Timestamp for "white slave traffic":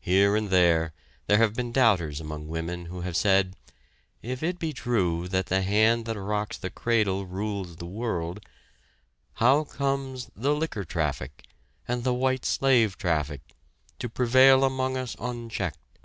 12.12-13.42